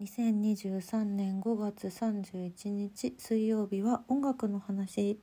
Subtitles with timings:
[0.00, 5.20] 2023年5月31日水曜日は音楽の話。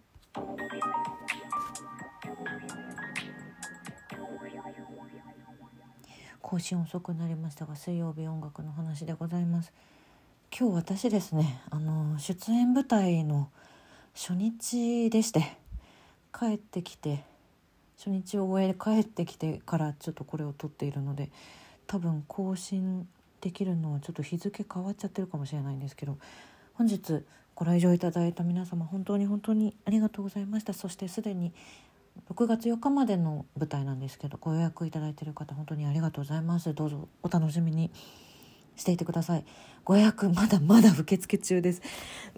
[6.41, 9.73] 更新遅くなりましたが水曜日音楽の話でございます。
[10.55, 13.49] 今日私ですねあの出演舞台の
[14.13, 15.57] 初日でして
[16.31, 17.23] 帰ってきて
[17.97, 21.31] 初日を終え帰ってきてからちょっとこれを撮っているので
[21.87, 23.07] 多分更新
[23.41, 26.17] できるのはちょっと日付変わっちゃってるかもしれないんですけど
[26.73, 27.23] 本日
[27.55, 30.73] ご来場いただいた皆様本当に本当にありがとうございました。
[30.73, 31.53] そしてすでに
[32.31, 36.73] 6月4日までの舞台なんですけどご予約いただいている方本当にありがとうございます。
[36.73, 37.91] どうぞお楽しみに
[38.75, 39.45] していてください。
[39.83, 41.81] ご予約まだまだ受付中です。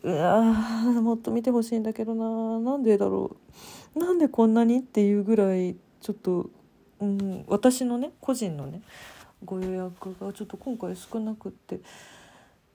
[0.03, 0.41] うわ
[1.01, 2.59] もっと見てほしいんだけどな。
[2.71, 3.35] なんでだろ
[3.95, 3.99] う。
[3.99, 6.49] なんでこんなにっていうぐらいちょっと、
[6.99, 8.81] うん、私のね個人のね
[9.43, 11.79] ご予約がちょっと今回少なくって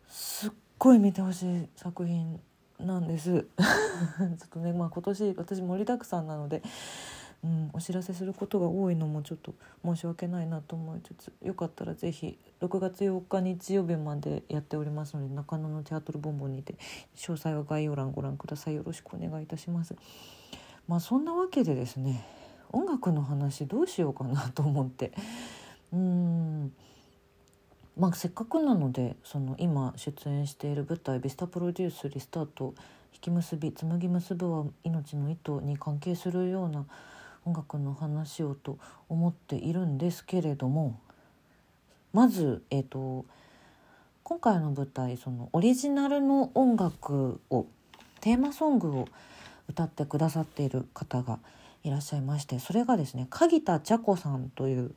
[0.09, 2.41] すっごい見てほしい作品
[2.79, 3.47] なんです。
[3.59, 6.63] ちょっとねまあ今年私盛りだくさんなので、
[7.45, 9.55] うん、お知らせすることが多いのもちょっと
[9.85, 16.75] 申し訳ないなと思いつつよかったら是非6月8日日曜日までやっておりますので中野のテアトルボンボンにて
[17.17, 18.75] 詳細は概要欄ご覧ください。
[18.75, 19.95] よろしくお願いいたします。
[20.89, 22.25] まあそんなわけでですね
[22.73, 25.13] 音楽の話どうしようかなと思って。
[25.95, 26.73] うん。
[27.97, 32.75] まあせっかくなのでその今出演している舞台「ビスタプロデュースリスタート
[33.13, 36.87] 引き結び紡ぎ結ぶは命の糸」に関係するような
[37.45, 38.79] 音楽の話をと
[39.09, 40.99] 思っているんですけれども
[42.13, 43.27] まず、えーと、
[44.23, 47.67] 今回の舞台そのオリジナルの音楽を
[48.21, 49.09] テーマソングを
[49.69, 51.39] 歌ってくださっている方が
[51.83, 54.95] いらっしゃいましてそれがですね鍵田茶子さんという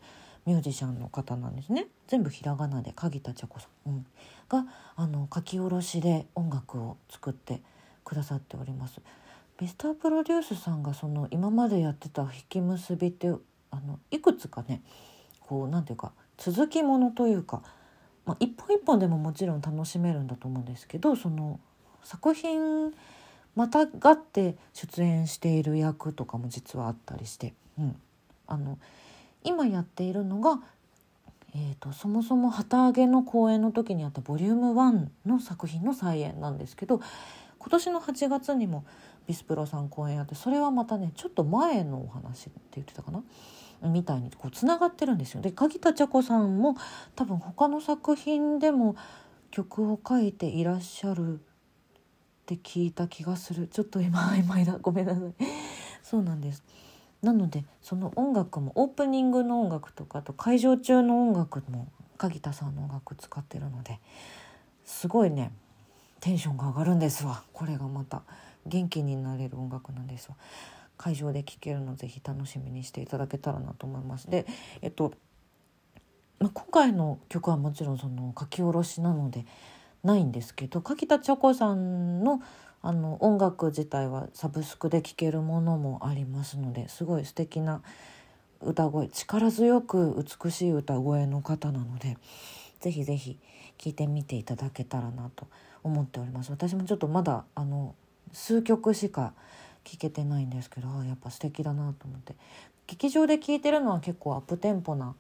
[0.48, 1.88] ミュージシャンの方なんですね。
[2.08, 4.06] 全部ひらがなで鍵田茶子さん、うん、
[4.48, 7.62] があの書き下ろしで音楽を作って
[8.06, 9.02] くださっております。
[9.60, 13.28] ミスタープロデュースさんがその今までやってた引き結びって
[13.72, 14.82] あのいくつかね
[15.42, 17.62] こうなんていうか続きものというか、
[18.26, 21.60] まあ、一本一本でももちろん楽しめるんだと思うんですけどその
[22.04, 22.94] 作品
[23.56, 27.96] またがって出演している役とかも実はあったりして、うん、
[28.46, 28.78] あの
[29.44, 30.60] 今やっているのが、
[31.56, 37.00] えーと、そもそも旗揚げの公演の時にあったボリューム1の作品の再演なんですけど
[37.60, 38.86] 今年の8月にも
[39.28, 43.24] ビスプロさん公演やってそれはまたねちょっと前のお話って言ってたかな？
[43.90, 45.42] みたいにこうつながってるんですよ。
[45.42, 46.76] で鍵田茶子さんも
[47.16, 48.96] 多分他の作品でも
[49.52, 51.38] 曲を書いていらっしゃるっ
[52.46, 53.68] て聞いた気がする。
[53.68, 55.24] ちょっと今曖昧だごめんなさい。
[56.02, 56.64] そうなんです。
[57.22, 64.00] なのでその音楽もオープニングの音楽とかと会場中の音楽も鍵田さんの音楽使ってるので
[64.86, 65.52] すごいね
[66.20, 67.44] テンションが上がるんですわ。
[67.54, 68.24] これがまた
[68.66, 70.36] 元気になれる音楽なんですわ。
[70.98, 74.30] 会場で聴けるのぜひ楽しみにしていただけたらなと思います。
[74.30, 74.46] で
[74.82, 75.14] えっと、
[76.40, 79.46] まあ、今回の曲はもちろんその書き下ろしなので
[80.04, 82.42] ないんですけど柿田茶子さんの
[82.88, 87.82] あの音楽自体はサブスクで聴けるものもありますのですごい素敵な
[88.62, 92.18] 歌声力強く美しい歌声の方なので
[92.80, 93.38] ぜひぜひ
[93.78, 95.48] 聴いてみていただけたらなと
[95.84, 96.50] 思っております。
[96.50, 97.94] 私もちょっとまだあの
[98.32, 99.34] 数曲しか
[99.84, 102.36] 聴けてないんですけどやっぱ素敵だなと思って。
[102.88, 105.14] 劇場で聴いてるのは結構アップテンポな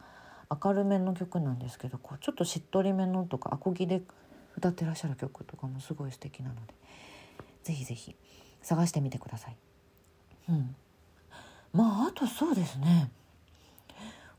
[0.63, 4.01] 明るめの曲なんですけどこうちょっとしっとりめのとかアコギで
[4.57, 6.78] 歌ってらっしゃる曲とかもすごい素敵なので
[7.67, 8.16] ぜひぜひ
[8.61, 9.57] 探してみてください。
[10.50, 10.75] うん、
[11.73, 13.11] まああとそうですね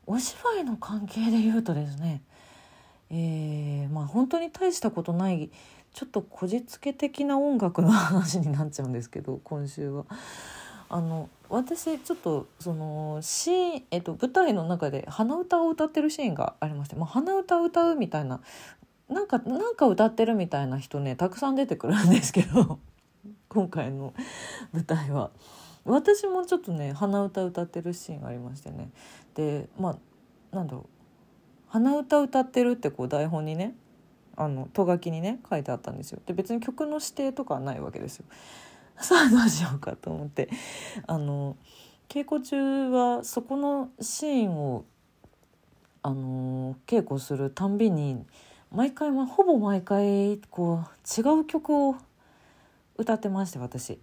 [0.07, 2.23] お芝居の関係で言うとですね
[3.11, 5.51] えー、まあ本当に大したことない
[5.93, 10.07] ちょっとこじつけ的な音楽の話になっちゃうんですけど今週は。
[10.91, 18.41] あの私ちょっとそのシーン、えっと、舞台の中で鼻歌を歌ってるシーンがありまして、まあ、鼻歌を歌うみたいな
[19.11, 22.79] なんかなんか歌ってるみたいな人ねたくさん出てくるんですけど
[23.49, 24.15] 今回の
[24.73, 25.31] 舞台は。
[25.85, 28.91] 私もちょっとね鼻歌歌ってるシーンがありましてね。
[29.35, 29.99] でま
[30.53, 30.85] あなんだろう。
[31.69, 33.75] 鼻歌歌ってるってこう台本にね
[34.37, 36.21] あのと書きにね書いてあったんですよ。
[36.27, 38.27] で別に曲の指定とかはないわけですよ。
[39.01, 40.51] さあどうしようかと思って。
[41.07, 41.57] あの
[42.09, 44.85] 稽古中はそこのシーンを
[46.03, 48.25] あの稽古するたんびに
[48.71, 51.97] 毎回、まあ、ほぼ毎回こう違う曲を
[52.99, 53.99] 歌ってまして私。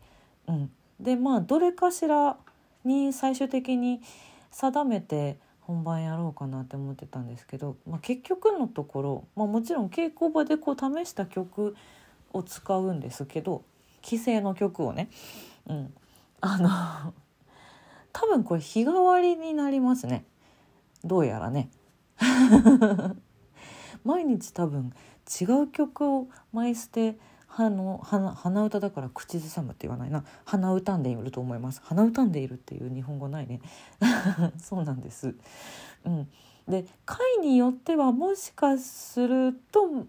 [0.47, 2.37] うん、でまあどれかしら
[2.83, 4.01] に最終的に
[4.51, 11.75] 定めて本番やろうかなって思ってたんですけど、まあ、結局のところ、まあ、もちろん稽古場でこう試した曲
[12.33, 13.63] を使うんですけど
[14.03, 15.09] 既成の曲をね、
[15.67, 15.93] うん、
[16.41, 17.13] あの
[18.13, 20.23] 多分これ日替わりになりますね。
[21.03, 21.69] どうやらね。
[24.05, 24.93] 毎日多分
[25.41, 27.17] 違う曲を毎捨て
[27.57, 30.25] あの鼻歌だから口ずさむって言わないな。
[30.43, 31.81] 鼻歌んでいると思います。
[31.85, 33.61] 鼻歌んでいるっていう日本語ないね。
[34.61, 35.35] そうなんです、
[36.03, 36.29] うん、
[36.67, 40.05] で回によってはもしかするともう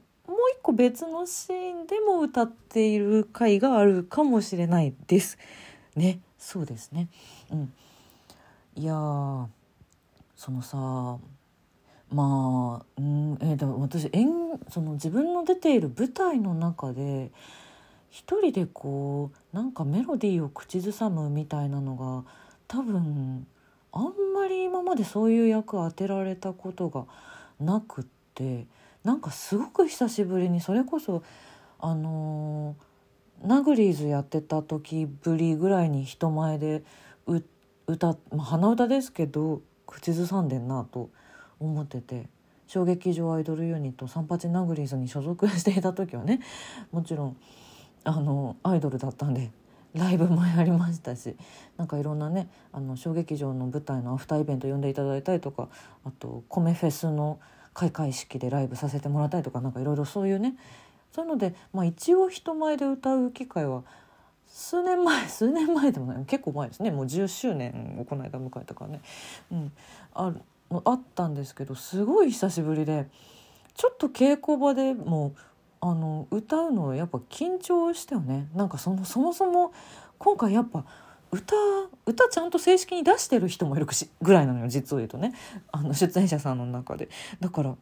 [0.54, 5.38] 一個別のシーンでも歌っている回があるかもしれないです
[5.94, 6.20] ね。
[6.38, 7.08] そうですね。
[7.52, 7.72] うん。
[8.74, 8.92] いや
[10.36, 11.18] そのさ
[12.12, 14.28] まあ、うんえー、でも私演
[14.70, 17.30] その自分の出ている舞台の中で
[18.10, 22.30] 一人でこうなんかメロディーを口ずさむみたいなのが
[22.68, 23.46] 多分
[23.92, 24.04] あん
[24.34, 27.06] まり今までそういう役当てられたことが
[27.60, 28.04] なくっ
[28.34, 28.66] て
[29.04, 31.22] なんかすごく久しぶりにそれこそ
[31.78, 36.82] あのー、ナグリーズやってた時ぶりぐらいに人前で
[37.86, 41.10] 歌、まあ、鼻歌ですけど口ずさんでんなと。
[41.60, 42.28] 思ってて
[42.66, 46.40] 小劇場アイドルユニット三八ナグリーズに所属していた時はね
[46.92, 47.36] もちろん
[48.04, 49.50] あのアイドルだったんで
[49.94, 51.36] ライブもやりましたし
[51.76, 55.68] なんかいろんなねあの小劇場の舞台のアフターイベント呼んでいただいたりとか
[56.04, 57.38] あと米フェスの
[57.72, 60.56] 開会式でライブさせてもらったりとかなんかいろいろそういうね
[61.12, 63.84] そういうので、まあ、一応人前で歌う機会は
[64.46, 66.90] 数年前 数年前でもない結構前ですね。
[66.90, 69.00] もう10周年をこの間迎えたからね、
[69.50, 69.72] うん、
[70.14, 70.32] あ
[70.70, 73.08] あったんですけどすごい久しぶりで
[73.74, 75.34] ちょっと稽古場でも
[75.80, 78.48] あの歌うのやっぱ緊張したよね。
[78.54, 79.72] なんかそのそもそも
[80.18, 80.84] 今回やっぱ
[81.30, 81.54] 歌
[82.06, 83.86] 歌ちゃんと正式に出してる人もいる
[84.22, 85.34] ぐらいなのよ実を言うとね。
[85.70, 87.08] あの出演者さんの中で。
[87.40, 87.76] だから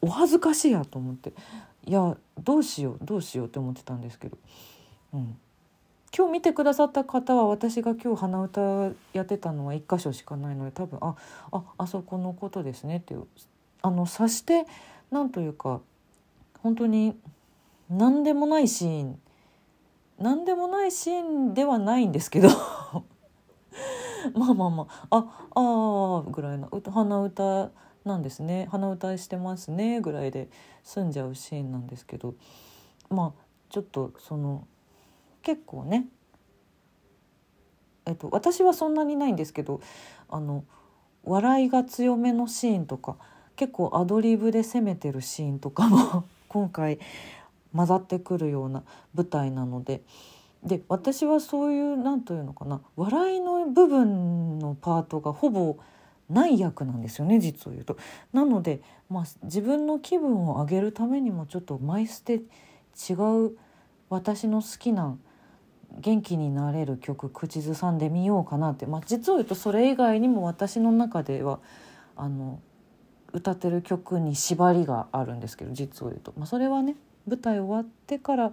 [0.00, 1.32] お恥ずかしいやと思って。
[1.84, 4.38] いやどうしようどうしようって思ってたんですけど、
[5.12, 5.36] うん、
[6.14, 8.60] 今日見てくださった方は私が今日鼻歌
[9.14, 11.16] やってたのは1箇所しかないので多分あ
[11.50, 13.26] ああそこのことですねっていう
[13.80, 14.66] あの察して
[15.10, 15.80] なんというか
[16.62, 17.16] 本当に
[17.88, 19.18] 何でもないシーン
[20.18, 22.48] 何でもないシーンではないんですけど
[24.34, 25.16] まあまあまあ
[25.54, 27.70] ああぐらいの鼻歌
[28.04, 30.48] なんですね鼻歌してますねぐらいで
[30.84, 32.34] 済んじゃうシーンなんですけど
[33.08, 34.66] まあちょっとその
[35.42, 36.06] 結構ね
[38.06, 39.80] えっと私はそんなにないんですけど
[40.28, 40.64] あの
[41.24, 43.16] 笑いが強めのシーンとか
[43.56, 46.98] 結構アドリブで攻めてるシーンとかも 今回
[47.74, 48.82] 混ざってくるような
[49.14, 50.02] 舞台なので
[50.64, 55.76] で私はそういう何というのかな笑いの部分のパートがほぼ
[56.30, 57.96] ない役なんですよね実を言うと。
[58.32, 58.80] なので、
[59.10, 63.14] まあ、自分の気分を上げるためにもちょっとマイステ違
[63.46, 63.56] う
[64.08, 65.16] 私の好きな
[66.00, 71.60] 元気になれる曲口ずさんでみようかなって、まあ、実を言うとそれ以外にも私の中では
[72.16, 72.60] あの
[73.32, 76.96] 歌ってる曲に縛りがあるんですけど実を言うと、まあ、それはね
[77.26, 78.52] 舞台終わってから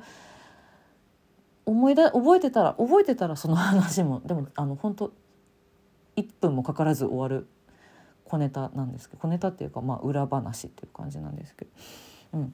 [1.65, 4.21] 思い出覚えてたら覚えてたらその話も。
[4.25, 5.13] でもあの本当
[6.15, 7.47] 1分もかからず終わる
[8.25, 11.71] 小ネタなんですけど小ネタっていうかまあ裏話っていう感じなんですけど、
[12.33, 12.53] うん、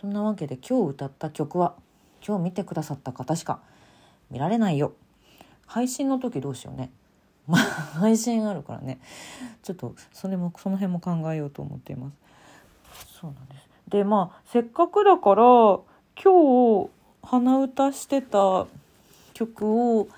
[0.00, 1.74] そんなわけで今日歌った曲は
[2.26, 3.60] 「今日見てくださった方しか
[4.30, 4.92] 見られないよ。
[5.66, 6.90] 配信の時どうしようね。
[7.46, 9.00] まあ配信あるからね。
[9.62, 12.16] ちょっとそれもその辺も考えようと思っています。
[13.20, 13.68] そうなんです。
[13.88, 15.42] でまあせっかくだから
[16.22, 16.90] 今日
[17.22, 18.66] 鼻歌してた
[19.34, 20.08] 曲を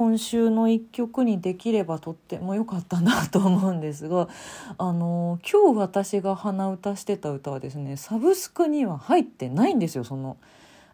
[0.00, 4.28] 今週の一曲にできればとっても良かったなと思うんですが
[4.78, 10.36] あの今日私が鼻歌してた歌はですねサブスクには入ってないんですよその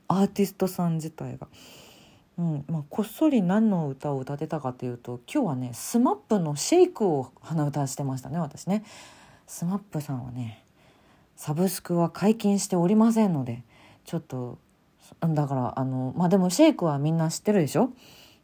[0.09, 1.49] アーティストさん自体が。
[2.39, 8.85] うんまあ、こっそり何の歌を歌ってたかというと今日はね SMAP の「シェイクを鼻歌してましたね私ね。
[9.49, 10.63] SMAP さんはね
[11.35, 13.63] サブスクは解禁しておりませんので
[14.05, 14.59] ちょっと
[15.21, 17.91] だからあのまあでもシェイクはみんな知ってるでしょ？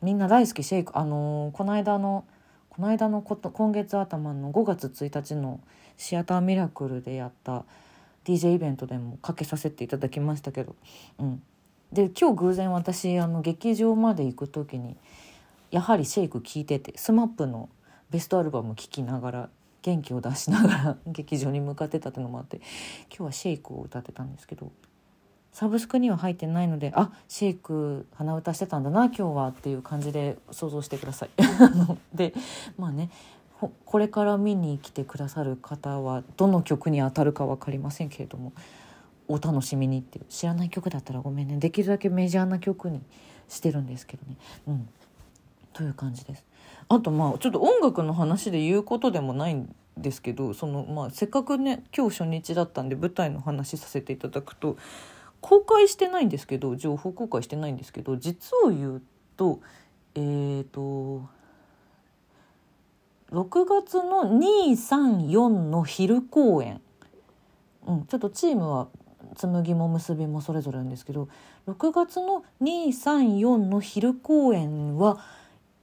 [0.00, 2.25] みんな大好きシェイクあのこの間の
[2.71, 5.61] この間のこと今月頭の5月1日の
[5.99, 7.64] シアターミラクルでやった
[8.25, 10.75] DJ イベントでもかけさせていただきましたけど、
[11.19, 11.42] うん、
[11.92, 14.96] で今日偶然私あの劇場まで行く時に
[15.70, 17.68] やはりシェイク聴いてて SMAP の
[18.11, 19.49] ベストアルバム聴きながら
[19.82, 22.58] 元気を出しながら 劇場に向かってたっていうのもあって
[23.08, 24.70] 今日はシェイクを歌ってたんですけど
[25.52, 31.30] サブスクには入ってないのであシェイク鼻歌してたんだな今日はっていう感じで想像してください。
[32.14, 32.32] で
[32.78, 33.11] まあね
[33.84, 38.52] これから見に来てくださる方はどの曲に当たるか分かりませんけれども
[39.28, 43.02] お楽しみにっていう知らない曲だったらごめんねできるだけメジャーな曲に
[43.48, 44.36] してるんですけどね。
[44.66, 44.88] うん
[45.72, 46.44] という感じです。
[46.88, 54.76] あとまあちょっと音楽の話で言うことでもないんですけどその、まあ、せっかくね今日初日だったんで舞台の話させていただくと
[55.40, 59.02] 公開してないんですけど情報公開してないんですけど実を言う
[59.36, 59.60] と
[60.14, 61.28] えっ、ー、と
[63.32, 66.80] 6月の234の昼公演、
[67.86, 68.88] うん、ちょっとチームは
[69.36, 71.28] 紬も結びもそれぞれなんですけど
[71.66, 75.18] 6月の234の昼公演は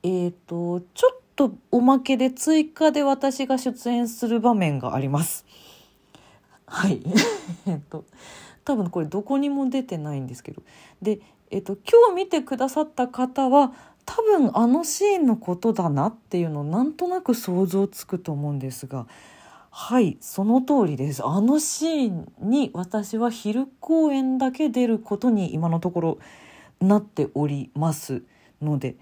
[0.03, 5.46] えっ、ー、とちょっとおまけで追加で私が出演する場面があります。
[6.65, 7.01] はい
[7.65, 8.06] えっと
[8.65, 10.62] 多分これどこにも出てないんですけど
[11.01, 13.74] で、えっと、今日見てくださった方は
[14.06, 19.08] 多分あのシーンのことだなっていうのをなんとなく想像つくと思うんですが
[19.72, 26.20] はいその通りですあのシーンに私は昼公演だけ出ることに今のところ
[26.82, 28.24] なっております
[28.62, 28.96] ので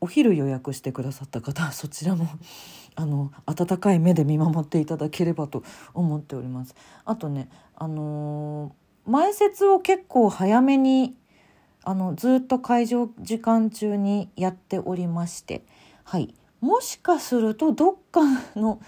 [0.00, 2.26] お昼予約してくださった方そちらも
[2.94, 5.62] あの温かい目で見守っていただければと
[5.94, 6.74] 思っております。
[7.04, 11.16] あとねあのー、前説を結構早めに
[11.84, 15.64] あのずっと会場時間中にやっておりまして
[16.02, 18.20] はいもしかするとどっか
[18.56, 18.80] の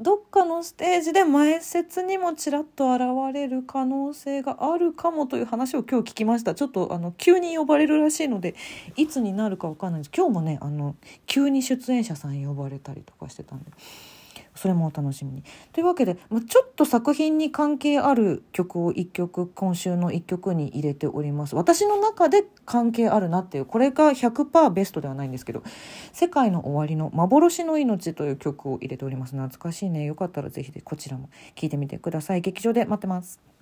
[0.00, 6.56] どっかのステージで前説にもちらっと現れる可能性があるかもという話を今日聞きました。
[6.56, 8.56] ちょっとあの急に呼ばれるらしいので
[8.96, 10.10] いつになるか分かんないです。
[10.12, 10.96] 今日もねあの
[11.26, 13.70] 急に出演者さん呼ばれたりとかしてたんで。
[14.54, 15.44] それもお楽しみに。
[15.72, 21.56] というわけで、まあ、ちょっと作品に関係ある曲を1曲今週の1曲に入れております。
[21.56, 25.62] 私の中で関係あるなっていうこれが100%ベストではないんですけど
[26.12, 29.36] 「世界の終わりの幻の命」という曲を入れております。
[29.36, 30.04] 懐かしいね。
[30.04, 32.40] よかったら是非こちらも聴いてみてください。
[32.40, 33.53] 劇場で待ってます。